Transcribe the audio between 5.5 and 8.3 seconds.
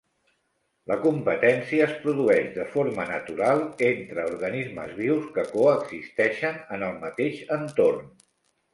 coexisteixen en el mateix entorn.